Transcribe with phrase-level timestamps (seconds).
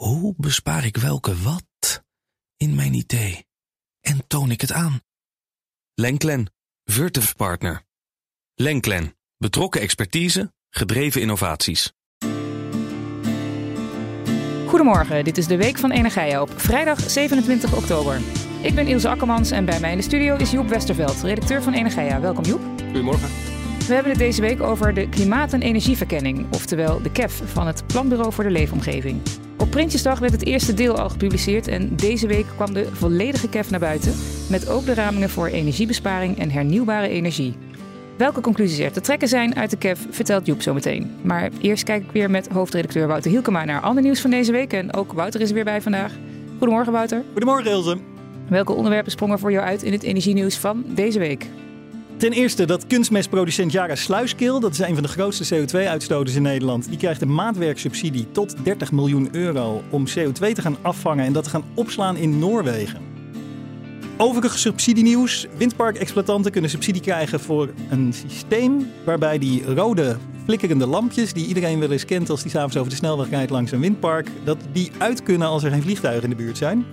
[0.00, 2.02] Hoe bespaar ik welke wat
[2.56, 3.46] in mijn idee?
[4.00, 5.00] En toon ik het aan?
[5.94, 6.52] Lenklen,
[6.84, 7.82] Virtuf Partner.
[8.54, 11.92] Lenklen, betrokken expertise, gedreven innovaties.
[14.66, 18.20] Goedemorgen, dit is de Week van Energia op vrijdag 27 oktober.
[18.62, 21.72] Ik ben Ilse Akkermans en bij mij in de studio is Joep Westerveld, redacteur van
[21.72, 22.20] Energia.
[22.20, 22.60] Welkom Joep.
[22.84, 23.49] Goedemorgen.
[23.90, 27.86] We hebben het deze week over de klimaat- en energieverkenning, oftewel de KEF van het
[27.86, 29.20] Planbureau voor de Leefomgeving.
[29.58, 33.70] Op Prinsjesdag werd het eerste deel al gepubliceerd en deze week kwam de volledige KEF
[33.70, 34.14] naar buiten,
[34.50, 37.56] met ook de ramingen voor energiebesparing en hernieuwbare energie.
[38.16, 41.10] Welke conclusies er te trekken zijn uit de KEF, vertelt Joep zo meteen.
[41.22, 44.72] Maar eerst kijk ik weer met hoofdredacteur Wouter Hielkema naar ander nieuws van deze week.
[44.72, 46.12] En ook Wouter is er weer bij vandaag.
[46.58, 47.22] Goedemorgen Wouter.
[47.32, 47.98] Goedemorgen Ilse.
[48.48, 51.46] Welke onderwerpen sprongen voor jou uit in het energienieuws van deze week?
[52.20, 56.88] Ten eerste dat kunstmestproducent Jara Sluiskil, dat is een van de grootste CO2-uitstoters in Nederland,
[56.88, 61.44] die krijgt een maatwerksubsidie tot 30 miljoen euro om CO2 te gaan afvangen en dat
[61.44, 63.00] te gaan opslaan in Noorwegen.
[64.16, 65.46] Overige subsidienieuws.
[65.56, 71.92] Windparkexploitanten kunnen subsidie krijgen voor een systeem waarbij die rode flikkerende lampjes, die iedereen wel
[71.92, 75.22] eens kent als die s'avonds over de snelweg rijdt langs een windpark, dat die uit
[75.22, 76.84] kunnen als er geen vliegtuigen in de buurt zijn.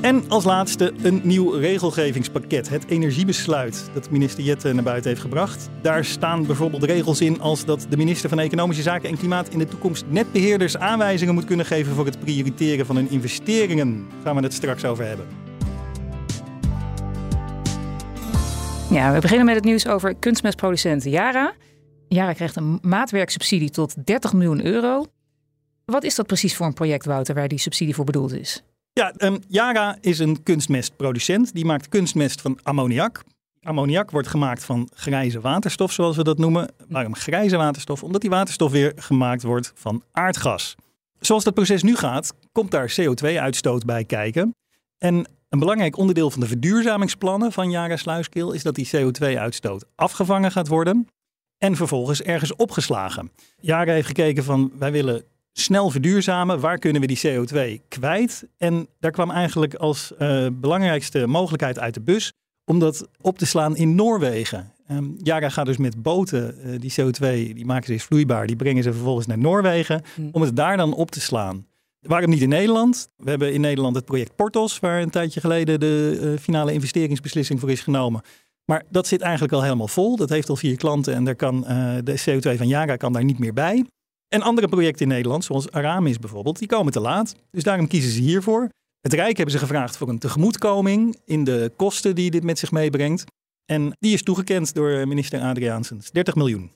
[0.00, 5.68] En als laatste een nieuw regelgevingspakket, het energiebesluit dat minister Jette naar buiten heeft gebracht.
[5.82, 9.58] Daar staan bijvoorbeeld regels in als dat de minister van Economische Zaken en Klimaat in
[9.58, 14.06] de toekomst netbeheerders aanwijzingen moet kunnen geven voor het prioriteren van hun investeringen.
[14.08, 15.26] Daar gaan we het straks over hebben.
[18.90, 21.52] Ja, we beginnen met het nieuws over kunstmestproducent Yara.
[22.08, 25.04] Yara krijgt een maatwerksubsidie tot 30 miljoen euro.
[25.84, 28.62] Wat is dat precies voor een project, Wouter, waar die subsidie voor bedoeld is?
[28.92, 29.38] Ja, um,
[30.00, 31.54] is een kunstmestproducent.
[31.54, 33.22] Die maakt kunstmest van ammoniak.
[33.62, 36.72] Ammoniak wordt gemaakt van grijze waterstof, zoals we dat noemen.
[36.88, 38.02] Waarom grijze waterstof?
[38.02, 40.76] Omdat die waterstof weer gemaakt wordt van aardgas.
[41.18, 44.54] Zoals dat proces nu gaat, komt daar CO2-uitstoot bij kijken.
[44.98, 50.52] En een belangrijk onderdeel van de verduurzamingsplannen van Yara Sluiskil is dat die CO2-uitstoot afgevangen
[50.52, 51.08] gaat worden
[51.58, 53.30] en vervolgens ergens opgeslagen.
[53.60, 56.60] Yara heeft gekeken van wij willen snel verduurzamen.
[56.60, 58.48] Waar kunnen we die CO2 kwijt?
[58.56, 62.32] En daar kwam eigenlijk als uh, belangrijkste mogelijkheid uit de bus
[62.64, 64.72] om dat op te slaan in Noorwegen.
[64.90, 68.56] Um, Yara gaat dus met boten uh, die CO2, die maken ze dus vloeibaar, die
[68.56, 70.28] brengen ze vervolgens naar Noorwegen mm.
[70.32, 71.66] om het daar dan op te slaan.
[72.00, 73.08] Waarom niet in Nederland?
[73.16, 77.60] We hebben in Nederland het project Portos, waar een tijdje geleden de uh, finale investeringsbeslissing
[77.60, 78.22] voor is genomen.
[78.64, 80.16] Maar dat zit eigenlijk al helemaal vol.
[80.16, 81.60] Dat heeft al vier klanten en daar kan,
[82.04, 83.84] de CO2 van Yara kan daar niet meer bij.
[84.30, 87.34] En andere projecten in Nederland, zoals Aramis bijvoorbeeld, die komen te laat.
[87.50, 88.68] Dus daarom kiezen ze hiervoor.
[89.00, 92.70] Het Rijk hebben ze gevraagd voor een tegemoetkoming in de kosten die dit met zich
[92.70, 93.24] meebrengt.
[93.64, 96.10] En die is toegekend door minister Adriaansens.
[96.10, 96.70] 30 miljoen.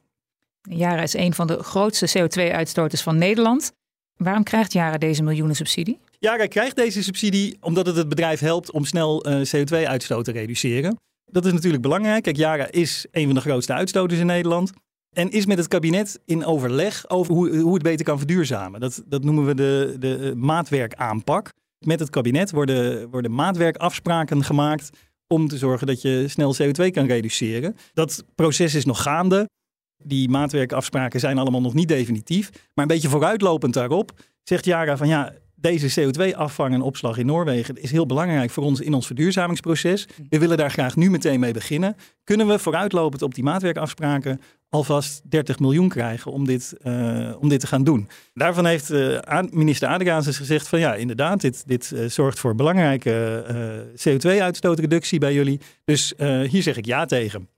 [0.63, 3.73] Jara is een van de grootste CO2-uitstoters van Nederland.
[4.17, 5.99] Waarom krijgt Jara deze miljoenen subsidie?
[6.19, 10.97] Jara krijgt deze subsidie omdat het het bedrijf helpt om snel uh, CO2-uitstoot te reduceren.
[11.25, 12.23] Dat is natuurlijk belangrijk.
[12.23, 14.73] Kijk, Jara is een van de grootste uitstoters in Nederland.
[15.15, 18.81] En is met het kabinet in overleg over hoe, hoe het beter kan verduurzamen.
[18.81, 21.53] Dat, dat noemen we de, de maatwerkaanpak.
[21.79, 24.91] Met het kabinet worden, worden maatwerkafspraken gemaakt
[25.27, 27.77] om te zorgen dat je snel CO2 kan reduceren.
[27.93, 29.49] Dat proces is nog gaande.
[30.05, 32.51] Die maatwerkafspraken zijn allemaal nog niet definitief.
[32.51, 35.33] Maar een beetje vooruitlopend daarop zegt Jara van ja,
[35.65, 40.07] deze CO2-afvang en opslag in Noorwegen is heel belangrijk voor ons in ons verduurzamingsproces.
[40.29, 41.97] We willen daar graag nu meteen mee beginnen.
[42.25, 47.61] Kunnen we vooruitlopend op die maatwerkafspraken alvast 30 miljoen krijgen om dit, uh, om dit
[47.61, 48.09] te gaan doen?
[48.35, 49.19] Daarvan heeft uh,
[49.51, 53.45] minister Adriaansens gezegd van ja, inderdaad, dit, dit uh, zorgt voor belangrijke
[53.93, 55.61] CO2-uitstootreductie bij jullie.
[55.85, 56.15] Dus
[56.51, 57.49] hier zeg ik ja tegen.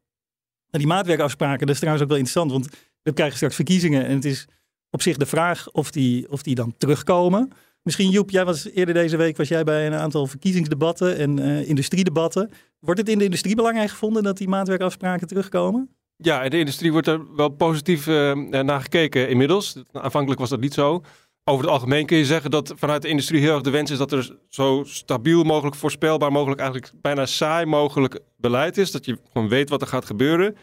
[0.70, 2.68] Die maatwerkafspraken, dat is trouwens ook wel interessant, want
[3.02, 4.46] we krijgen straks verkiezingen en het is
[4.90, 7.52] op zich de vraag of die, of die dan terugkomen.
[7.86, 11.68] Misschien Joep, jij was eerder deze week was jij bij een aantal verkiezingsdebatten en uh,
[11.68, 12.50] industriedebatten.
[12.78, 15.96] Wordt het in de industrie belangrijk gevonden dat die maatwerkafspraken terugkomen?
[16.16, 18.32] Ja, in de industrie wordt er wel positief uh,
[18.62, 19.82] naar gekeken inmiddels.
[19.92, 21.02] Aanvankelijk was dat niet zo.
[21.44, 23.98] Over het algemeen kun je zeggen dat vanuit de industrie heel erg de wens is
[23.98, 28.90] dat er zo stabiel mogelijk, voorspelbaar mogelijk, eigenlijk bijna saai mogelijk beleid is.
[28.90, 30.56] Dat je gewoon weet wat er gaat gebeuren.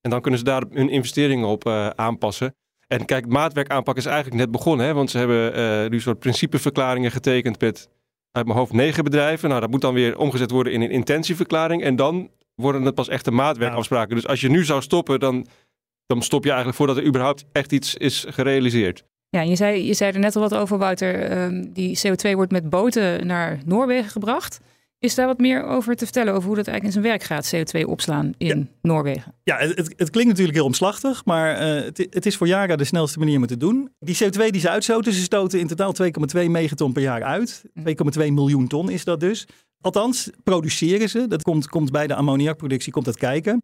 [0.00, 2.54] En dan kunnen ze daar hun investeringen op uh, aanpassen.
[2.88, 4.86] En kijk, maatwerkaanpak is eigenlijk net begonnen.
[4.86, 4.94] Hè?
[4.94, 7.88] Want ze hebben uh, nu soort principeverklaringen getekend met
[8.32, 9.48] uit mijn hoofd negen bedrijven.
[9.48, 11.82] Nou, dat moet dan weer omgezet worden in een intentieverklaring.
[11.82, 14.14] En dan worden het pas echte maatwerkafspraken.
[14.14, 15.46] Dus als je nu zou stoppen, dan,
[16.06, 19.04] dan stop je eigenlijk voordat er überhaupt echt iets is gerealiseerd.
[19.30, 21.42] Ja, je zei, je zei er net al wat over, Wouter.
[21.42, 24.60] Um, die CO2 wordt met boten naar Noorwegen gebracht.
[25.00, 27.54] Is daar wat meer over te vertellen over hoe dat eigenlijk in zijn werk gaat,
[27.54, 29.34] CO2 opslaan in Noorwegen?
[29.42, 32.84] Ja, het, het, klinkt natuurlijk heel omslachtig, maar uh, het, het, is voor Yara de
[32.84, 33.90] snelste manier om het te doen.
[33.98, 35.94] Die CO2 die ze uitstoten, ze stoten in totaal
[36.44, 37.62] 2,2 megaton per jaar uit.
[37.64, 38.34] 2,2 hm.
[38.34, 39.46] miljoen ton is dat dus.
[39.80, 41.26] Althans, produceren ze.
[41.26, 43.62] Dat komt, komt bij de ammoniakproductie komt dat kijken.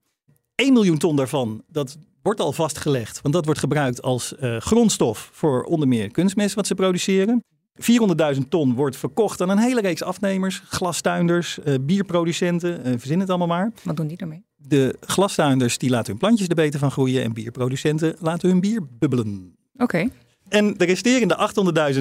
[0.54, 3.20] 1 miljoen ton daarvan, dat wordt al vastgelegd.
[3.20, 7.42] Want dat wordt gebruikt als uh, grondstof voor onder meer kunstmest wat ze produceren.
[7.80, 13.28] 400.000 ton wordt verkocht aan een hele reeks afnemers, glastuinders, uh, bierproducenten, uh, verzin het
[13.28, 13.72] allemaal maar.
[13.82, 14.44] Wat doen die daarmee?
[14.56, 18.80] De glastuinders die laten hun plantjes er beter van groeien en bierproducenten laten hun bier
[18.98, 19.56] bubbelen.
[19.76, 20.08] Oké.
[20.48, 21.52] En de resterende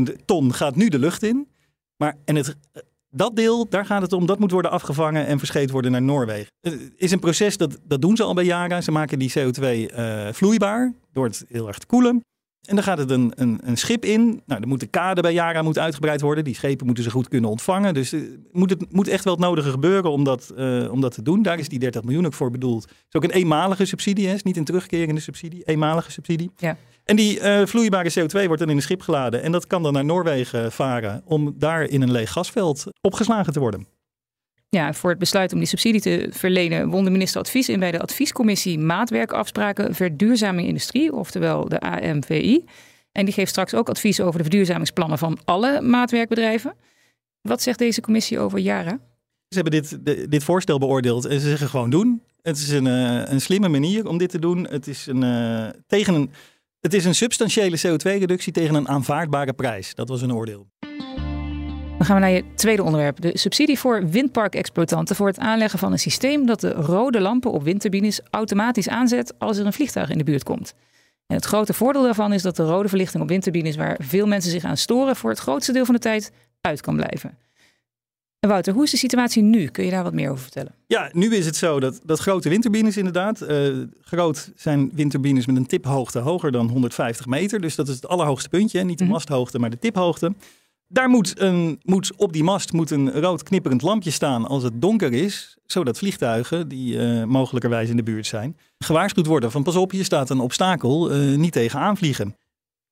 [0.09, 1.47] 800.000 ton gaat nu de lucht in.
[1.97, 2.55] Maar, en het,
[3.09, 6.51] dat deel, daar gaat het om, dat moet worden afgevangen en verscheept worden naar Noorwegen.
[6.61, 8.83] Het is een proces, dat, dat doen ze al bij jaren.
[8.83, 12.21] Ze maken die CO2 uh, eh, vloeibaar door het heel erg te koelen.
[12.63, 14.41] En dan gaat het een, een, een, schip in.
[14.45, 16.43] Nou, dan moet de kade bij Yara moet uitgebreid worden.
[16.43, 17.93] Die schepen moeten ze goed kunnen ontvangen.
[17.93, 21.13] Dus uh, moet het moet echt wel het nodige gebeuren om dat, uh, om dat
[21.13, 21.41] te doen.
[21.41, 22.83] Daar is die 30 miljoen ook voor bedoeld.
[22.83, 24.33] Het is ook een eenmalige subsidie, hè?
[24.33, 25.63] is niet een terugkerende subsidie.
[25.63, 26.51] Eenmalige subsidie.
[26.57, 26.77] Ja.
[27.03, 29.43] En die uh, vloeibare CO2 wordt dan in een schip geladen.
[29.43, 33.59] En dat kan dan naar Noorwegen varen om daar in een leeg gasveld opgeslagen te
[33.59, 33.87] worden.
[34.73, 37.91] Ja, voor het besluit om die subsidie te verlenen won de minister advies in bij
[37.91, 42.65] de adviescommissie Maatwerkafspraken Verduurzaming Industrie, oftewel de AMVI.
[43.11, 46.75] En die geeft straks ook advies over de verduurzamingsplannen van alle maatwerkbedrijven.
[47.41, 48.99] Wat zegt deze commissie over Yara?
[49.47, 49.97] Ze hebben dit,
[50.31, 52.23] dit voorstel beoordeeld en ze zeggen gewoon doen.
[52.41, 54.67] Het is een, uh, een slimme manier om dit te doen.
[54.67, 56.31] Het is een, uh, tegen een,
[56.79, 59.95] het is een substantiële CO2-reductie tegen een aanvaardbare prijs.
[59.95, 60.72] Dat was een oordeel.
[62.03, 63.21] Dan gaan we naar je tweede onderwerp.
[63.21, 67.63] De subsidie voor windparkexploitanten voor het aanleggen van een systeem dat de rode lampen op
[67.63, 70.73] windturbines automatisch aanzet als er een vliegtuig in de buurt komt.
[71.27, 74.51] En het grote voordeel daarvan is dat de rode verlichting op windturbines waar veel mensen
[74.51, 77.37] zich aan storen voor het grootste deel van de tijd uit kan blijven.
[78.39, 79.67] En Wouter, hoe is de situatie nu?
[79.67, 80.75] Kun je daar wat meer over vertellen?
[80.87, 83.41] Ja, nu is het zo dat, dat grote windturbines inderdaad.
[83.41, 87.61] Uh, groot zijn windturbines met een tiphoogte hoger dan 150 meter.
[87.61, 88.83] Dus dat is het allerhoogste puntje.
[88.83, 89.13] Niet de mhm.
[89.13, 90.33] masthoogte, maar de tiphoogte.
[90.93, 94.81] Daar moet, een, moet op die mast moet een rood knipperend lampje staan als het
[94.81, 99.75] donker is, zodat vliegtuigen die uh, mogelijkerwijs in de buurt zijn, gewaarschuwd worden van pas
[99.75, 102.35] op, hier staat een obstakel, uh, niet tegen aanvliegen.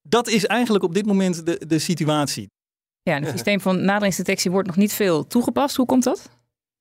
[0.01, 2.49] Dat is eigenlijk op dit moment de, de situatie.
[3.01, 5.75] Ja, het systeem van naderingsdetectie wordt nog niet veel toegepast.
[5.75, 6.29] Hoe komt dat?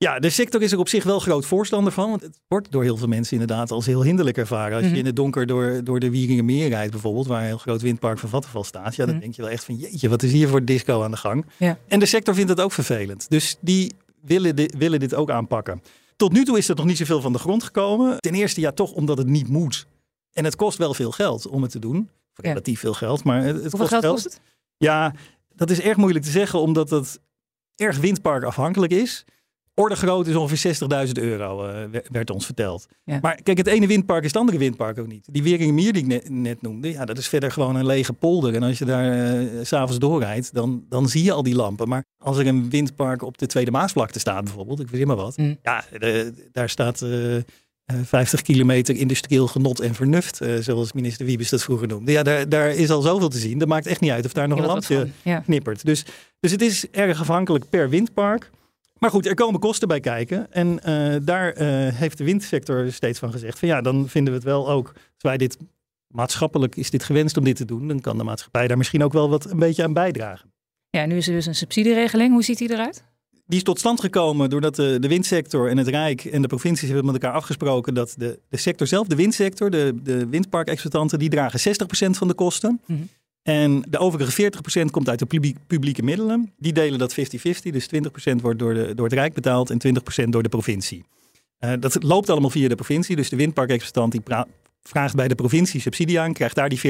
[0.05, 2.11] Ja, de sector is er op zich wel groot voorstander van.
[2.11, 4.75] Want het wordt door heel veel mensen inderdaad als heel hinderlijk ervaren.
[4.75, 4.99] Als je mhm.
[4.99, 8.29] in het donker door, door de Wieringermeer rijdt bijvoorbeeld, waar een heel groot windpark van
[8.29, 8.97] Vattenfall staat.
[8.97, 9.23] Ja, dan mhm.
[9.23, 11.47] denk je wel echt van jeetje, wat is hier voor disco aan de gang?
[11.57, 11.79] Ja.
[11.89, 13.31] En de sector vindt het ook vervelend.
[13.31, 15.83] Dus die willen, dit, willen dit ook aanpakken.
[16.17, 18.21] Tot nu toe is er nog niet zoveel van de grond gekomen.
[18.21, 19.87] Ten eerste ja, toch omdat het niet moet.
[20.33, 22.09] En het kost wel veel geld om het te doen.
[22.35, 24.41] Relatief veel geld, maar het, Hoeveel kost geld, kost het?
[24.77, 25.15] Ja,
[25.55, 27.21] dat is erg moeilijk te zeggen, omdat het
[27.77, 29.25] erg windpark afhankelijk is.
[29.75, 30.77] Orde groot is ongeveer
[31.07, 32.87] 60.000 euro, uh, werd ons verteld.
[33.21, 35.29] Maar kijk, het ene windpark is het andere windpark ook niet.
[35.33, 38.55] Die Wieringermeer die ik net, net, noemde, ja, dat is verder gewoon een lege polder.
[38.55, 41.89] En als je daar uh, s'avonds doorrijdt, dan, dan zie je al die lampen.
[41.89, 45.37] Maar als er een windpark op de Tweede Maasvlakte staat bijvoorbeeld, ik weet maar wat.
[45.37, 45.59] Mm.
[45.63, 45.85] Ja,
[46.53, 47.01] daar staat...
[47.01, 47.37] Uh,
[48.05, 52.13] 50 kilometer industrieel genot en vernuft, zoals minister Wiebes dat vroeger noemde.
[52.13, 53.59] Ja, daar, daar is al zoveel te zien.
[53.59, 55.09] Dat maakt echt niet uit of daar nog een lampje
[55.45, 55.85] knippert.
[55.85, 56.05] Dus,
[56.41, 58.51] dus het is erg afhankelijk per windpark.
[59.01, 60.53] Maar goed, er komen kosten bij kijken.
[60.53, 64.39] En uh, daar uh, heeft de windsector steeds van gezegd: van ja, dan vinden we
[64.39, 64.89] het wel ook.
[64.95, 65.57] Als wij dit
[66.07, 69.13] maatschappelijk is dit gewenst om dit te doen, dan kan de maatschappij daar misschien ook
[69.13, 70.53] wel wat een beetje aan bijdragen.
[70.91, 72.33] Ja, nu is er dus een subsidieregeling.
[72.33, 73.05] Hoe ziet die eruit?
[73.47, 76.89] Die is tot stand gekomen doordat de, de windsector en het Rijk en de provincies
[76.89, 81.29] hebben met elkaar afgesproken dat de, de sector zelf, de windsector, de, de windparkexploitanten, die
[81.29, 82.81] dragen 60% van de kosten.
[82.87, 83.09] Mm
[83.43, 84.51] en de overige
[84.83, 86.53] 40% komt uit de publieke middelen.
[86.57, 87.17] Die delen dat 50-50.
[87.63, 91.05] Dus 20% wordt door, de, door het Rijk betaald en 20% door de provincie.
[91.61, 93.17] Uh, dat loopt allemaal via de provincie.
[93.17, 94.37] Dus de windparkexploitant die
[94.83, 96.83] vraagt bij de provincie subsidie aan, krijgt daar die 40%.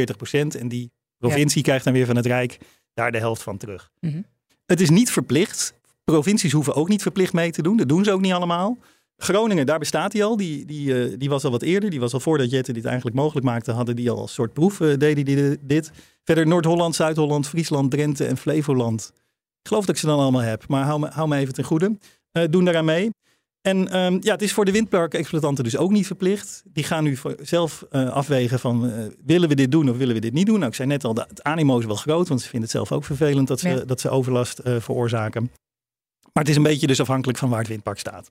[0.59, 2.59] En die provincie krijgt dan weer van het Rijk
[2.95, 3.90] daar de helft van terug.
[4.00, 4.26] Mm -hmm.
[4.66, 5.75] Het is niet verplicht.
[6.04, 7.76] Provincies hoeven ook niet verplicht mee te doen.
[7.76, 8.78] Dat doen ze ook niet allemaal.
[9.22, 10.36] Groningen, daar bestaat hij al.
[10.36, 11.90] Die, die, uh, die was al wat eerder.
[11.90, 14.80] Die was al voordat Jette dit eigenlijk mogelijk maakte, hadden die al als soort proef,
[14.80, 15.90] uh, deden die dit.
[16.24, 19.12] Verder Noord-Holland, Zuid-Holland, Friesland, Drenthe en Flevoland.
[19.62, 21.64] Ik geloof dat ik ze dan allemaal heb, maar hou me, hou me even ten
[21.64, 21.98] goede.
[22.32, 23.10] Uh, doen daaraan mee.
[23.60, 26.62] En um, ja, het is voor de windparkexploitanten dus ook niet verplicht.
[26.64, 28.92] Die gaan nu zelf afwegen van
[29.24, 30.56] willen we dit doen of willen we dit niet doen.
[30.56, 32.92] Nou, ik zei net al, het animo is wel groot, want ze vinden het zelf
[32.92, 33.84] ook vervelend dat ze, ja.
[33.84, 35.42] dat ze overlast veroorzaken.
[36.32, 38.30] Maar het is een beetje dus afhankelijk van waar het windpark staat.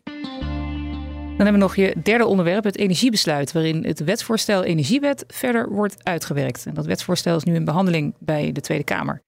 [1.39, 6.03] Dan hebben we nog je derde onderwerp, het energiebesluit, waarin het wetsvoorstel Energiewet verder wordt
[6.03, 6.65] uitgewerkt.
[6.65, 9.21] En dat wetsvoorstel is nu in behandeling bij de Tweede Kamer.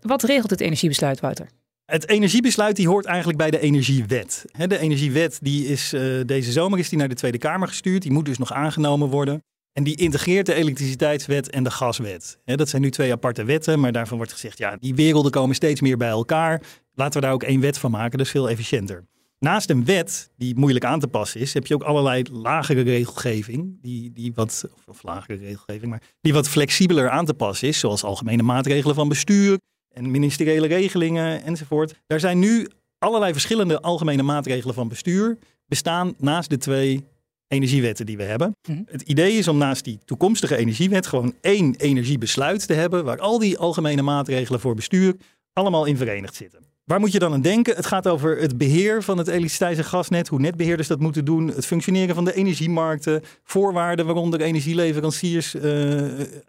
[0.00, 1.48] Wat regelt het energiebesluit, Wouter?
[1.84, 4.44] Het energiebesluit die hoort eigenlijk bij de energiewet.
[4.66, 8.02] De energiewet die is, uh, deze zomer is die naar de Tweede Kamer gestuurd.
[8.02, 9.42] Die moet dus nog aangenomen worden.
[9.72, 12.38] En die integreert de elektriciteitswet en de gaswet.
[12.44, 15.80] Dat zijn nu twee aparte wetten, maar daarvan wordt gezegd, ja, die werelden komen steeds
[15.80, 16.62] meer bij elkaar.
[16.94, 19.04] Laten we daar ook één wet van maken, dat is veel efficiënter.
[19.38, 23.78] Naast een wet die moeilijk aan te passen is, heb je ook allerlei lagere regelgeving,
[23.82, 28.04] die, die wat, of lagere regelgeving, maar die wat flexibeler aan te passen is, zoals
[28.04, 29.58] algemene maatregelen van bestuur
[29.94, 31.94] en ministeriële regelingen enzovoort.
[32.06, 32.68] Daar zijn nu
[32.98, 37.04] allerlei verschillende algemene maatregelen van bestuur bestaan naast de twee
[37.48, 38.56] energiewetten die we hebben.
[38.68, 38.82] Mhm.
[38.86, 43.38] Het idee is om naast die toekomstige energiewet gewoon één energiebesluit te hebben waar al
[43.38, 45.16] die algemene maatregelen voor bestuur
[45.52, 46.66] allemaal in verenigd zitten.
[46.88, 47.76] Waar moet je dan aan denken?
[47.76, 51.46] Het gaat over het beheer van het elektriciteits- en gasnet, hoe netbeheerders dat moeten doen,
[51.48, 55.62] het functioneren van de energiemarkten, voorwaarden waaronder energieleveranciers uh,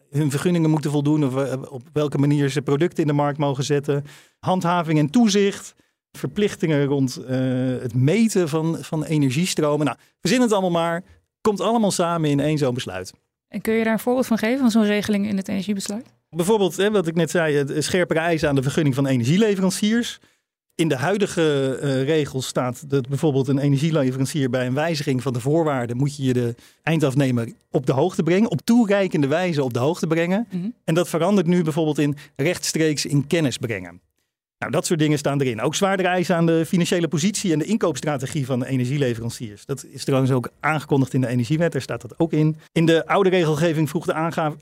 [0.09, 3.63] hun vergunningen moeten voldoen of uh, op welke manier ze producten in de markt mogen
[3.63, 4.05] zetten,
[4.39, 5.75] handhaving en toezicht,
[6.11, 7.27] verplichtingen rond uh,
[7.81, 9.85] het meten van, van energiestromen.
[9.85, 11.03] Nou, verzin het allemaal maar,
[11.41, 13.13] komt allemaal samen in één zo'n besluit.
[13.47, 16.18] En kun je daar een voorbeeld van geven, van zo'n regeling in het energiebesluit?
[16.29, 20.19] Bijvoorbeeld, hè, wat ik net zei, scherpere eisen aan de vergunning van energieleveranciers.
[20.75, 25.39] In de huidige uh, regels staat dat bijvoorbeeld een energieleverancier bij een wijziging van de
[25.39, 30.07] voorwaarden moet je de eindafnemer op de hoogte brengen, op toereikende wijze op de hoogte
[30.07, 30.47] brengen.
[30.51, 30.69] Mhm.
[30.83, 34.01] En dat verandert nu bijvoorbeeld in rechtstreeks in kennis brengen.
[34.59, 35.61] Nou, dat soort dingen staan erin.
[35.61, 39.65] Ook zwaardere eisen aan de financiële positie en de inkoopstrategie van de energieleveranciers.
[39.65, 42.57] Dat is trouwens ook aangekondigd in de energiewet, daar staat dat ook in.
[42.71, 44.13] In de oude regelgeving vroeg de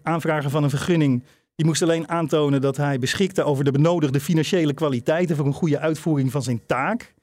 [0.03, 1.23] aanvrager van een vergunning
[1.57, 5.79] die moest alleen aantonen dat hij beschikte over de benodigde financiële kwaliteiten voor een goede
[5.79, 7.13] uitvoering van zijn taak.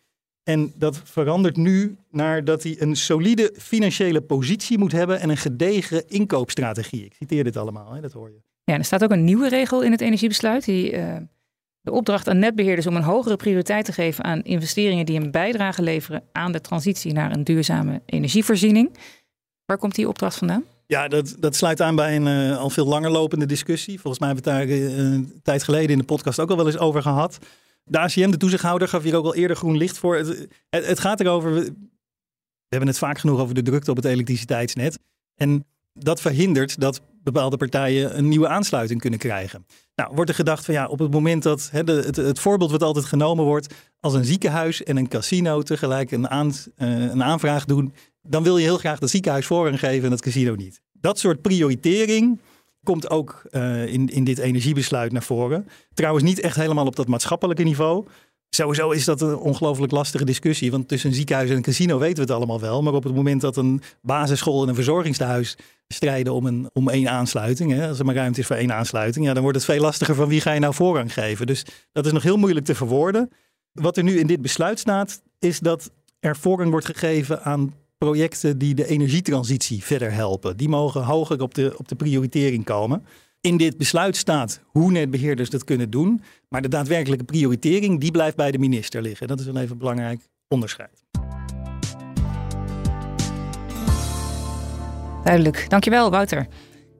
[0.43, 5.37] En dat verandert nu naar dat hij een solide financiële positie moet hebben en een
[5.37, 7.05] gedegen inkoopstrategie.
[7.05, 8.41] Ik citeer dit allemaal, hè, dat hoor je.
[8.65, 11.17] Ja, er staat ook een nieuwe regel in het energiebesluit die uh,
[11.81, 15.83] de opdracht aan netbeheerders om een hogere prioriteit te geven aan investeringen die een bijdrage
[15.83, 18.97] leveren aan de transitie naar een duurzame energievoorziening.
[19.65, 20.65] Waar komt die opdracht vandaan?
[20.87, 24.01] Ja, dat, dat sluit aan bij een uh, al veel langer lopende discussie.
[24.01, 26.57] Volgens mij hebben we het daar uh, een tijd geleden in de podcast ook al
[26.57, 27.39] wel eens over gehad.
[27.85, 30.17] De ACM, de toezichthouder, gaf hier ook al eerder groen licht voor.
[30.17, 31.73] Het, het, gaat erover, we
[32.69, 34.99] hebben het vaak genoeg over de drukte op het elektriciteitsnet.
[35.35, 39.67] En dat verhindert dat bepaalde partijen een nieuwe aansluiting kunnen krijgen.
[39.95, 42.83] Nou, wordt er gedacht van ja, op het moment dat hè, het, het, voorbeeld wat
[42.83, 47.65] altijd genomen wordt, als een ziekenhuis en een casino tegelijk een, aan, uh, een aanvraag
[47.65, 47.95] doen,
[48.27, 50.81] dan wil je heel graag dat ziekenhuis voorrang geven en het casino niet.
[50.93, 52.41] Dat soort prioritering
[52.83, 55.69] komt ook uh, in, in dit energiebesluit naar voren.
[55.95, 58.07] Trouwens niet echt helemaal op dat maatschappelijke niveau.
[58.49, 60.71] Sowieso is dat een ongelooflijk lastige discussie.
[60.71, 62.83] Want tussen een ziekenhuis en een casino weten we het allemaal wel.
[62.83, 65.57] Maar op het moment dat een basisschool en een verzorgingstehuis
[65.89, 67.73] strijden om, een, om één aansluiting.
[67.73, 69.27] Hè, als er maar ruimte is voor één aansluiting.
[69.27, 71.47] Ja, dan wordt het veel lastiger van wie ga je nou voorrang geven.
[71.47, 73.31] Dus dat is nog heel moeilijk te verwoorden.
[73.73, 75.91] Wat er nu in dit besluit staat, is dat
[76.21, 80.57] er voorrang wordt gegeven aan projecten die de energietransitie verder helpen.
[80.57, 83.05] Die mogen hoger op de, op de prioritering komen.
[83.41, 86.23] In dit besluit staat hoe netbeheerders dat kunnen doen.
[86.49, 89.27] Maar de daadwerkelijke prioritering die blijft bij de minister liggen.
[89.27, 91.05] Dat is wel even een belangrijk onderscheid.
[95.25, 95.65] Duidelijk.
[95.69, 96.47] Dankjewel, Wouter.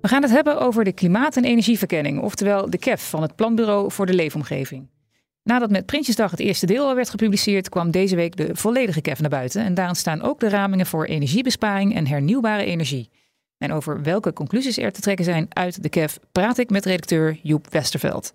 [0.01, 3.93] We gaan het hebben over de klimaat- en energieverkenning, oftewel de KEF van het Planbureau
[3.93, 4.89] voor de Leefomgeving.
[5.45, 9.21] Nadat met Prinsjesdag het eerste deel al werd gepubliceerd, kwam deze week de volledige KEF
[9.21, 9.65] naar buiten.
[9.65, 13.11] En daarin staan ook de ramingen voor energiebesparing en hernieuwbare energie.
[13.59, 17.39] En over welke conclusies er te trekken zijn uit de KEF praat ik met redacteur
[17.43, 18.35] Joep Westerveld.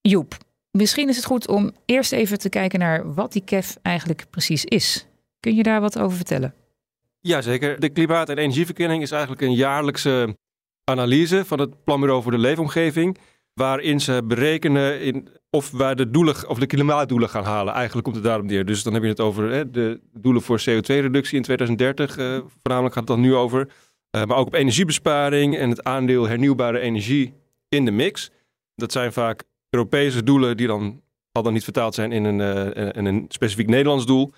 [0.00, 0.36] Joep,
[0.70, 4.64] misschien is het goed om eerst even te kijken naar wat die KEF eigenlijk precies
[4.64, 5.06] is.
[5.40, 6.54] Kun je daar wat over vertellen?
[7.20, 7.80] Jazeker.
[7.80, 10.36] De klimaat- en energieverkenning is eigenlijk een jaarlijkse
[10.84, 13.18] analyse van het Planbureau voor de Leefomgeving.
[13.54, 17.74] Waarin ze berekenen in of wij de, doelen, of de klimaatdoelen gaan halen.
[17.74, 18.64] Eigenlijk komt het daarom neer.
[18.64, 22.16] Dus dan heb je het over hè, de doelen voor CO2-reductie in 2030.
[22.16, 23.68] Uh, eh, voornamelijk gaat het dan nu over.
[24.16, 27.34] Uh, maar ook op energiebesparing en het aandeel hernieuwbare energie
[27.68, 28.30] in de mix.
[28.74, 32.38] Dat zijn vaak Europese doelen die dan al dan niet vertaald zijn in een,
[32.76, 34.32] uh, in een specifiek Nederlands doel.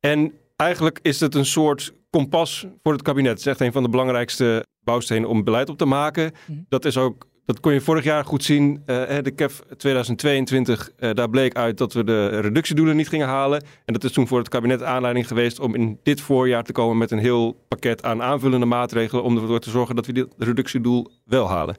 [0.00, 3.30] En eigenlijk is het een soort kompas voor het kabinet.
[3.30, 6.32] Het is echt een van de belangrijkste bouwstenen om beleid op te maken.
[6.46, 6.58] Mhm.
[6.68, 8.82] Dat is ook dat kon je vorig jaar goed zien.
[8.86, 13.64] Uh, de CAF 2022, uh, daar bleek uit dat we de reductiedoelen niet gingen halen.
[13.84, 16.98] En dat is toen voor het kabinet aanleiding geweest om in dit voorjaar te komen
[16.98, 21.10] met een heel pakket aan aanvullende maatregelen om ervoor te zorgen dat we dit reductiedoel
[21.24, 21.76] wel halen.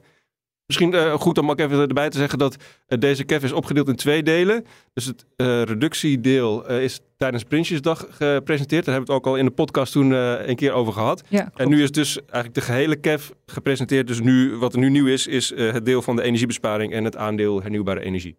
[0.66, 2.56] Misschien uh, goed om ook even erbij te zeggen dat
[2.88, 4.66] uh, deze CAF is opgedeeld in twee delen.
[4.94, 8.86] Dus het uh, reductiedeel is tijdens Prinsjesdag gepresenteerd.
[8.86, 11.24] Daar hebben we het ook al in de podcast toen een keer over gehad.
[11.30, 14.08] Ja, en nu is dus eigenlijk de gehele CAF gepresenteerd.
[14.08, 17.18] Dus nu, wat er nu nieuw is, is het deel van de energiebesparing en het
[17.18, 18.38] aandeel hernieuwbare energie.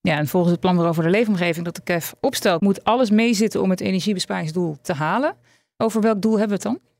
[0.00, 3.62] Ja, en volgens het planbureau voor de leefomgeving dat de KEF opstelt, moet alles meezitten
[3.62, 5.36] om het energiebesparingsdoel te halen.
[5.76, 6.91] Over welk doel hebben we het dan?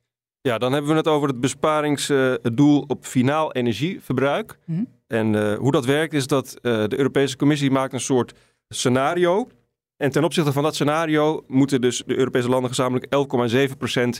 [0.43, 4.59] Ja, dan hebben we het over het besparingsdoel op finaal energieverbruik.
[4.67, 4.85] Mhm.
[5.07, 8.35] En eh, hoe dat werkt is dat eh, de Europese Commissie maakt een soort
[8.69, 9.49] scenario.
[9.97, 13.07] En ten opzichte van dat scenario moeten dus de Europese landen gezamenlijk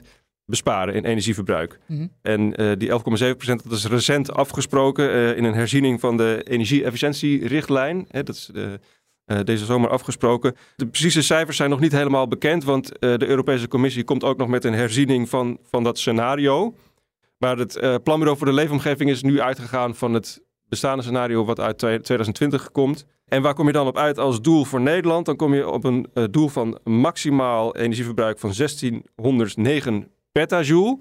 [0.03, 0.07] 11,7%
[0.45, 1.79] besparen in energieverbruik.
[1.87, 2.07] Mhm.
[2.23, 8.07] En eh, die 11,7% dat is recent afgesproken in een herziening van de energie-efficiëntierichtlijn.
[8.11, 8.65] Dat is eh,
[9.41, 10.57] deze zomer afgesproken.
[10.77, 14.37] De precieze cijfers zijn nog niet helemaal bekend, want eh, de Europese Commissie komt ook
[14.39, 16.75] nog met een herziening van, van dat scenario.
[17.39, 21.61] Maar het eh, Planbureau voor de Leefomgeving is nu uitgegaan van het bestaande scenario wat
[21.61, 23.07] uit 2020 komt.
[23.33, 25.27] En waar kom je dan op uit als doel voor Nederland?
[25.27, 30.99] Dan kom je op een eh, doel van maximaal energieverbruik van 1609 petajoule.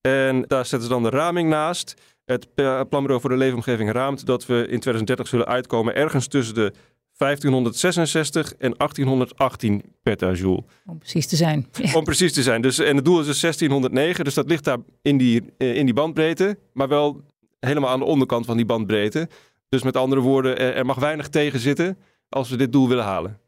[0.00, 1.94] En daar zetten ze dan de raming naast.
[2.24, 6.54] Het eh, Planbureau voor de Leefomgeving raamt dat we in 2030 zullen uitkomen ergens tussen
[6.54, 6.72] de
[7.20, 10.64] 1566 en 1818 petajoule.
[10.86, 11.66] Om precies te zijn.
[11.72, 11.94] Ja.
[11.98, 12.62] Om precies te zijn.
[12.62, 15.84] Dus, en het doel is dus 1609, dus dat ligt daar in die, eh, in
[15.84, 17.20] die bandbreedte, maar wel
[17.60, 19.28] helemaal aan de onderkant van die bandbreedte.
[19.68, 21.98] Dus met andere woorden, er mag weinig tegen zitten
[22.28, 23.38] als we dit doel willen halen.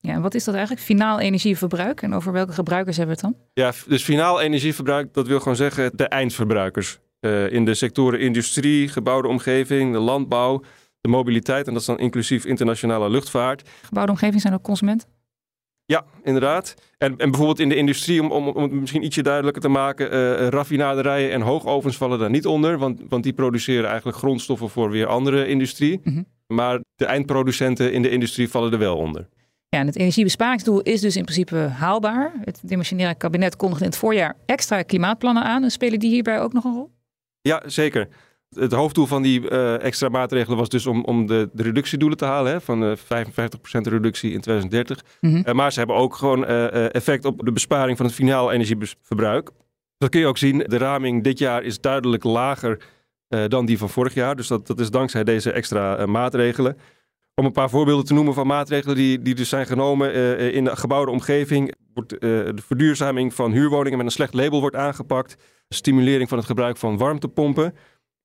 [0.00, 0.84] Ja, en wat is dat eigenlijk?
[0.84, 2.02] Finaal energieverbruik.
[2.02, 3.64] En over welke gebruikers hebben we het dan?
[3.64, 6.98] Ja, dus finaal energieverbruik, dat wil gewoon zeggen de eindverbruikers.
[7.20, 10.62] Eh, in de sectoren industrie, gebouwde omgeving, de landbouw,
[11.08, 11.66] de mobiliteit.
[11.66, 13.68] En dat is dan inclusief internationale luchtvaart.
[13.82, 15.08] Gebouwde omgeving zijn ook consumenten.
[15.84, 16.74] Ja, inderdaad.
[16.98, 20.10] En, en bijvoorbeeld in de industrie, om, om, om het misschien ietsje duidelijker te maken,
[20.10, 24.90] eh, raffinaderijen en hoogovens vallen daar niet onder, want, want die produceren eigenlijk grondstoffen voor
[24.90, 26.00] weer andere industrie.
[26.04, 26.22] Mhm.
[26.46, 29.28] Maar de eindproducenten in de industrie vallen er wel onder.
[29.68, 32.32] Ja, en het energiebesparingsdoel is dus in principe haalbaar.
[32.44, 35.62] Het dimensionaire kabinet kondigde in het voorjaar extra klimaatplannen aan.
[35.62, 36.90] En spelen die hierbij ook nog een rol?
[37.40, 38.08] Ja, zeker.
[38.54, 42.24] Het hoofddoel van die eh, extra maatregelen was dus om, om de, de reductiedoelen te
[42.24, 43.00] halen, hè, van eh 55%
[43.80, 45.04] reductie in 2030.
[45.20, 45.36] Mhm.
[45.36, 49.50] Eh, maar ze hebben ook gewoon eh, effect op de besparing van het finaal energieverbruik.
[49.98, 50.58] Dat kun je ook zien.
[50.58, 52.82] De raming dit jaar is duidelijk lager
[53.48, 54.36] dan die van vorig jaar.
[54.36, 56.76] Dus dat, dat is dankzij deze extra maatregelen.
[57.34, 60.14] Om een paar voorbeelden te noemen van maatregelen die, die dus zijn genomen
[60.52, 61.74] in de gebouwde omgeving.
[61.94, 65.36] Wordt, de verduurzaming van huurwoningen met een slecht label wordt aangepakt.
[65.68, 67.74] Stimulering van het gebruik van warmtepompen.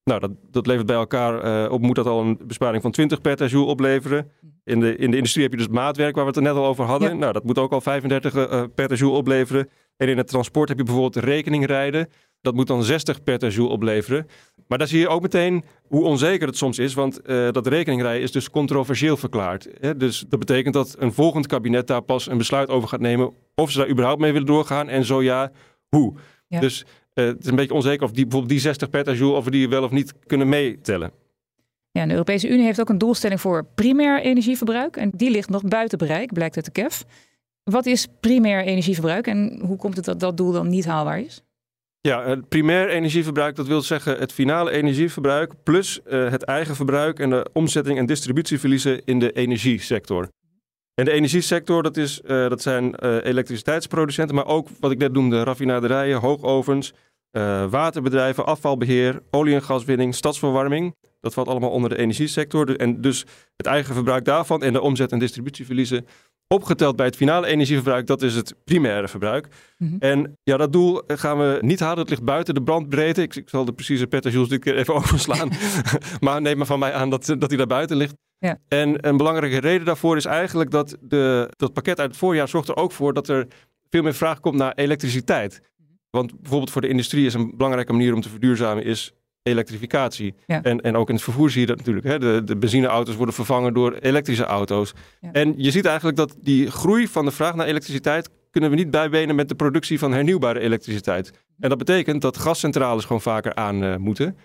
[0.03, 3.21] Nou, dat, dat levert bij elkaar eh, op, moet dat al een besparing van 20
[3.21, 4.31] petajoule opleveren.
[4.63, 6.65] In de, in de industrie heb je dus maatwerk, waar we het er net al
[6.65, 7.09] over hadden.
[7.09, 7.15] Ja.
[7.15, 9.69] Nou, dat moet ook al 35 eh, petajoule opleveren.
[9.97, 12.09] En in het transport heb je bijvoorbeeld rekeningrijden.
[12.41, 14.27] Dat moet dan 60 petajoule opleveren.
[14.67, 16.93] Maar daar zie je ook meteen hoe onzeker het soms is.
[16.93, 19.67] Want eh, dat rekeningrijden is dus controversieel verklaard.
[19.79, 19.97] Hè?
[19.97, 23.33] Dus dat betekent dat een volgend kabinet daar pas een besluit over gaat nemen.
[23.55, 24.89] Of ze daar überhaupt mee willen doorgaan.
[24.89, 25.51] En zo ja,
[25.89, 26.13] hoe.
[26.47, 26.59] Ja.
[26.59, 29.38] Dus eh, het is een beetje onzeker of die, bijvoorbeeld die 60 petajoule...
[29.38, 31.12] of we die wel of niet kunnen meetellen.
[31.91, 34.97] Ja, de Europese Unie heeft ook een doelstelling voor primair energieverbruik.
[34.97, 37.06] En die ligt nog buiten bereik, blijkt uit de KEF.
[37.63, 41.41] Wat is primair energieverbruik en hoe komt het dat dat doel dan niet haalbaar is?
[42.02, 47.19] Ja, het primair energieverbruik, dat wil zeggen het finale energieverbruik plus eh, het eigen verbruik
[47.19, 50.28] en de omzetting en distributieverliezen in de energiesector.
[50.95, 55.13] En de energiesector, dat, is, eh, dat zijn eh, elektriciteitsproducenten, maar ook wat ik net
[55.13, 56.93] noemde, raffinaderijen, hoogovens,
[57.32, 60.95] eh, waterbedrijven, afvalbeheer, olie- en gaswinning, stadsverwarming.
[61.19, 62.75] Dat valt allemaal onder de energiesector.
[62.77, 63.25] En dus
[63.56, 66.06] het eigen verbruik daarvan en de omzet- en distributieverliezen
[66.47, 69.47] opgeteld bij het finale energieverbruik, dat is het primaire verbruik.
[69.77, 69.95] Mhm.
[69.99, 71.99] En ja, dat doel gaan we niet halen.
[71.99, 73.21] Het ligt buiten de brandbreedte.
[73.21, 75.51] Ik, ik zal de precieze petajoules dit keer even overslaan.
[76.19, 78.15] maar neem maar van mij aan dat, dat hij daar buiten ligt.
[78.47, 78.58] Ja.
[78.67, 82.67] En een belangrijke reden daarvoor is eigenlijk dat de, dat pakket uit het voorjaar zorgt
[82.67, 83.47] er ook voor dat er
[83.89, 85.62] veel meer vraag komt naar elektriciteit.
[86.10, 90.36] Want bijvoorbeeld voor de industrie is een belangrijke manier om te verduurzamen is elektrificatie.
[90.45, 90.62] Ja.
[90.62, 92.06] En, en ook in het vervoer zie je dat natuurlijk.
[92.06, 92.19] Hè?
[92.19, 94.93] De, de benzineauto's worden vervangen door elektrische auto's.
[95.19, 95.32] Ja.
[95.32, 98.91] En je ziet eigenlijk dat die groei van de vraag naar elektriciteit kunnen we niet
[98.91, 101.32] bijbenen met de productie van hernieuwbare elektriciteit.
[101.60, 104.38] En dat betekent dat gascentrales gewoon vaker aan eh, moeten.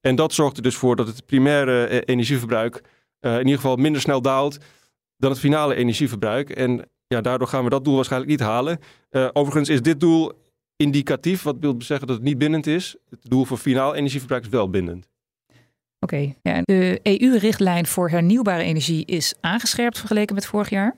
[0.00, 2.82] En dat zorgt er dus voor dat het primaire eh, energieverbruik
[3.32, 4.58] in ieder geval minder snel daalt
[5.16, 6.50] dan het finale energieverbruik.
[6.50, 8.78] En ja, daardoor gaan we dat doel waarschijnlijk niet halen.
[9.10, 10.32] Eh, overigens is dit doel
[10.76, 12.96] indicatief, wat wil zeggen dat het niet bindend is.
[13.10, 15.08] Het doel voor finaal energieverbruik is wel bindend.
[16.00, 20.96] Oké, ja, de EU-richtlijn voor hernieuwbare energie is aangescherpt vergeleken met vorig jaar.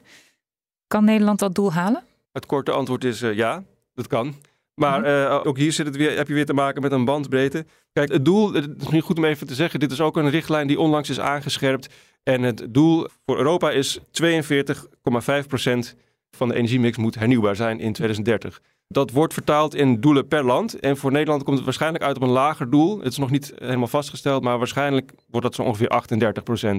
[0.87, 2.03] Kan Nederland dat doel halen?
[2.33, 3.63] Het korte antwoord is eh, ja,
[3.95, 4.35] dat kan.
[4.75, 5.09] Maar Mhm.
[5.09, 7.67] eh, ook hier zit het weer, heb je weer te maken met een bandbreedte.
[7.93, 10.31] Kijk, het doel, het is misschien goed om even te zeggen, dit is ook een
[10.31, 11.95] richtlijn die onlangs is aangescherpt.
[12.29, 14.05] En het doel voor Europa is 42,5%
[16.31, 18.61] van de energiemix moet hernieuwbaar zijn in 2030.
[18.89, 20.81] Dat wordt vertaald in doelen per land.
[20.81, 22.99] En voor Nederland komt het waarschijnlijk uit op een lager doel.
[22.99, 26.03] Het is nog niet helemaal vastgesteld, maar waarschijnlijk wordt dat zo ongeveer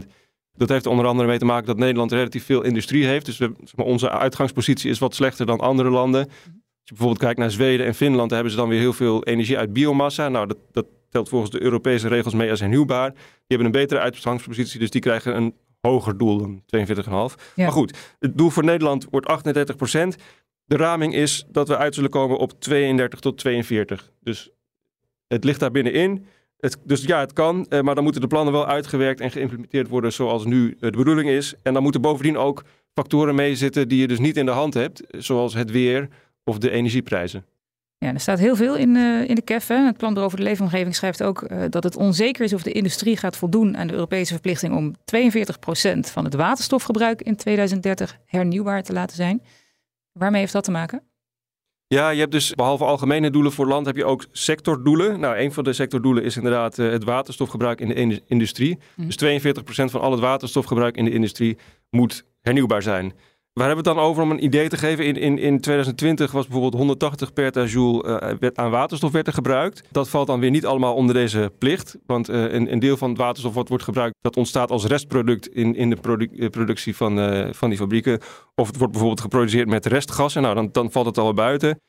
[0.04, 0.08] 38%.
[0.54, 3.26] Dat heeft er onder andere mee te maken dat Nederland relatief veel industrie heeft.
[3.26, 6.26] Dus we, zeg maar, onze uitgangspositie is wat slechter dan andere landen.
[6.26, 6.36] Als
[6.84, 9.74] je bijvoorbeeld kijkt naar Zweden en Finland, hebben ze dan weer heel veel energie uit
[9.74, 10.30] biomassa.
[10.30, 13.12] Nou, dat, dat telt volgens de Europese regels mee als hernieuwbaar.
[13.12, 17.04] Die hebben een betere uitgangspositie, dus die krijgen een hoger doel dan 42,5.
[17.06, 17.30] Ja.
[17.56, 19.28] Maar goed, het doel voor Nederland wordt
[20.18, 20.22] 38%
[20.66, 24.12] De raming is dat we uit zullen komen op 32 tot 42.
[24.22, 24.50] Dus
[25.28, 26.26] het ligt daar binnenin.
[26.58, 29.88] Het, dus ja, het kan, eh, maar dan moeten de plannen wel uitgewerkt en geïmplementeerd
[29.88, 31.56] worden zoals nu de bedoeling is.
[31.64, 35.04] En dan moeten bovendien ook factoren meezitten die je dus niet in de hand hebt,
[35.10, 36.08] zoals het weer
[36.44, 37.46] of de energieprijzen.
[38.00, 39.68] Ja, er staat heel veel in, eh, in de KEF.
[39.68, 39.76] Hè.
[39.76, 43.18] Het plan over de leefomgeving schrijft ook eh, dat het onzeker is of de industrie
[43.18, 48.94] gaat voldoen aan de Europese verplichting om 42% van het waterstofgebruik in 2030 hernieuwbaar te
[48.94, 49.42] laten zijn.
[50.12, 51.02] Waarmee heeft dat te maken?
[51.88, 55.20] Ja, je hebt dus behalve algemene doelen voor land heb je ook sectordoelen.
[55.20, 58.78] Nou, een van de sectordoelen is inderdaad eh, het waterstofgebruik in de in- industrie.
[58.96, 59.06] Mhm.
[59.08, 61.58] Dus 42% van al het waterstofgebruik in de industrie
[61.90, 63.14] moet hernieuwbaar zijn.
[63.58, 65.06] Waar hebben we het dan over om een idee te geven?
[65.06, 69.84] In, in, in 2020 was bijvoorbeeld 180 petajoule werd- aan waterstof werd er gebruikt.
[69.92, 71.98] Dat valt dan weer niet allemaal onder deze plicht.
[72.06, 75.48] Want eh, een, een deel van het waterstof wat wordt gebruikt, dat ontstaat als restproduct
[75.48, 78.20] in, in de eh, productie van, eh, van die fabrieken.
[78.56, 80.42] Of het wordt bijvoorbeeld geproduceerd met restgassen.
[80.42, 81.80] Nou, dan, dan valt het al buiten.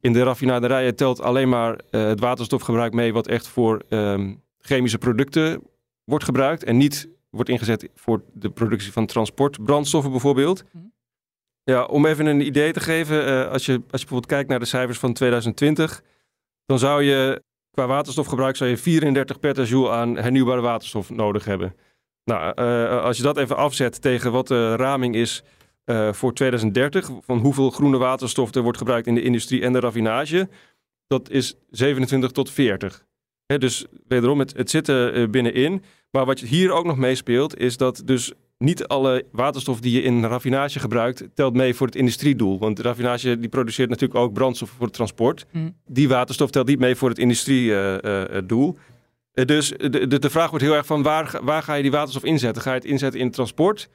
[0.00, 5.62] In de raffinaderijen telt alleen maar het waterstofgebruik mee wat echt voor ehm, chemische producten
[6.04, 6.64] wordt gebruikt.
[6.64, 10.64] En niet wordt ingezet voor de productie van transportbrandstoffen bijvoorbeeld.
[11.70, 13.26] Ja, om even een idee te geven.
[13.26, 16.02] eh, als, je, als je bijvoorbeeld kijkt naar de cijfers van 2020.
[16.66, 21.74] Dan zou je qua waterstofgebruik zou je 34 petajoule aan hernieuwbare waterstof nodig hebben.
[22.24, 25.42] Nou, eh, als je dat even afzet tegen wat de raming is
[25.84, 29.80] eh, voor 2030, van hoeveel groene waterstof er wordt gebruikt in de industrie en de
[29.80, 30.48] raffinage,
[31.06, 33.06] dat is 27 tot 40.
[33.46, 35.82] Hè, dus wederom, het, het zit er binnenin.
[36.10, 40.24] Maar wat hier ook nog meespeelt, is dat dus niet alle waterstof die je in
[40.24, 42.58] raffinage gebruikt, telt mee voor het industriedoel.
[42.58, 45.46] Want de raffinage die produceert natuurlijk ook brandstof voor het transport.
[45.52, 45.70] Mhm.
[45.86, 48.78] Die waterstof telt niet mee voor het industriedoel.
[49.32, 52.24] dus de, de, vraag wordt heel erg van waar, ga- waar ga je die waterstof
[52.24, 52.62] inzetten?
[52.62, 53.88] Ga je het inzetten in het transport?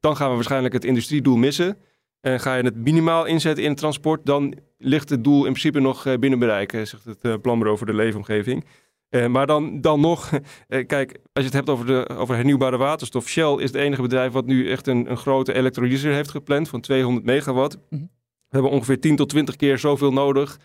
[0.00, 1.76] Dan gaan we waarschijnlijk het industriedoel missen.
[2.20, 5.80] En ga je het minimaal inzetten in het transport, dan ligt het doel in principe
[5.80, 8.64] nog eh, binnen bereik, eh, zegt het eh, planbureau voor de leefomgeving.
[9.08, 10.30] Eh, maar dan, dan nog,
[10.68, 13.28] eh, kijk, als je het hebt over, de, over hernieuwbare waterstof.
[13.28, 16.80] Shell is het enige bedrijf wat nu echt een, een grote elektrolyser heeft gepland van
[16.80, 17.78] 200 megawatt.
[17.90, 18.02] Mhm.
[18.48, 20.58] We hebben ongeveer 10 tot 20 keer zoveel nodig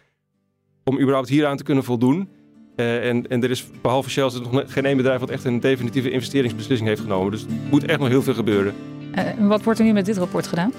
[0.83, 2.29] om überhaupt hieraan te kunnen voldoen.
[2.75, 5.43] Eh, en, en er is behalve Shell is er nog geen één bedrijf wat echt
[5.43, 7.31] een definitieve investeringsbeslissing heeft genomen.
[7.31, 8.73] Dus er moet echt nog heel veel gebeuren.
[9.11, 10.71] En wat wordt er nu met dit rapport gedaan?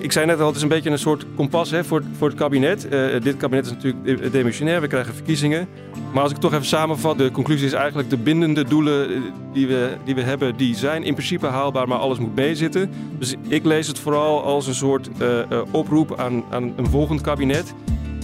[0.00, 2.36] Ik zei net al, het is een beetje een soort kompas hè, voor, voor het
[2.36, 2.88] kabinet.
[2.88, 5.68] Eh, dit kabinet is natuurlijk de- demissionair, we krijgen verkiezingen.
[6.12, 9.20] Maar als ik toch even samenvat, de conclusie is eigenlijk de bindende doelen eh,
[9.52, 12.90] die we, die we hebben, die zijn in principe haalbaar, maar alles moet meezitten.
[13.18, 15.28] Dus ik lees het vooral als een soort eh,
[15.70, 17.74] oproep aan, aan een volgend kabinet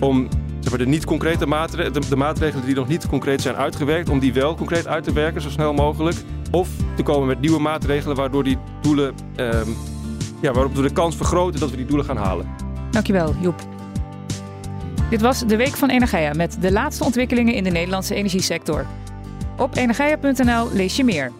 [0.00, 0.28] om
[0.76, 4.54] de, niet concrete maatregelen, de maatregelen die nog niet concreet zijn uitgewerkt, om die wel
[4.54, 6.16] concreet uit te werken zo snel mogelijk.
[6.50, 9.68] Of te komen met nieuwe maatregelen waardoor die doelen ehm,
[10.40, 12.46] ja, waarop we de kans vergroten dat we die doelen gaan halen.
[12.90, 13.66] Dankjewel, Joep.
[15.10, 18.86] Dit was de Week van Energia met de laatste ontwikkelingen in de Nederlandse energiesector.
[19.58, 21.32] Op energia.nl lees je meer.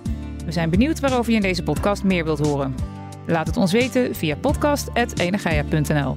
[0.44, 2.74] We zijn benieuwd waarover je in deze podcast meer wilt horen.
[3.26, 6.16] Laat het ons weten via podcast.energia.nl.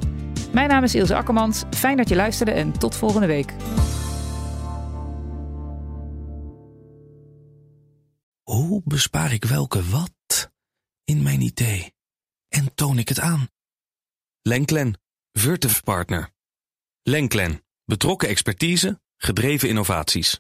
[0.54, 1.64] Mijn naam is Ilse Akkermans.
[1.70, 3.54] Fijn dat je luisterde en tot volgende week.
[8.44, 10.52] Hoe bespaar ik welke wat
[11.04, 11.97] in mijn idee?
[12.48, 13.50] En toon ik het aan?
[14.42, 16.32] Lenklen, Virtuf Partner.
[17.02, 20.40] Lenklen, betrokken expertise, gedreven innovaties.